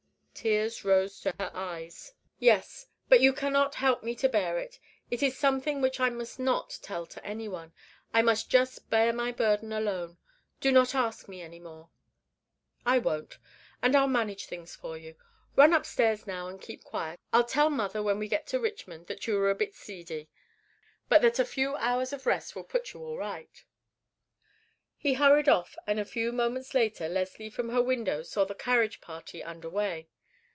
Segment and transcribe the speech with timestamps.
[0.33, 2.13] Tears rose to her eyes.
[2.39, 4.79] "Yes; but you cannot help me to bear it.
[5.11, 7.73] It is something which I must not tell to anyone.
[8.11, 10.17] I must just bear my burden alone.
[10.59, 11.91] Do not ask me any more."
[12.87, 13.37] "I won't,
[13.83, 15.15] and I'll manage things for you.
[15.55, 17.19] Run upstairs now, and keep quiet.
[17.31, 20.27] I'll tell mother when we get to Richmond that you were a bit seedy;
[21.07, 23.63] but that a few hours of rest will put you right."
[24.97, 29.01] He hurried off, and a few moments later Leslie from her window saw the carriage
[29.01, 30.09] party get under way.